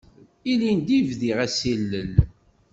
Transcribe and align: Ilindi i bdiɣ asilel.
Ilindi 0.51 0.95
i 0.97 1.03
bdiɣ 1.09 1.37
asilel. 1.45 2.13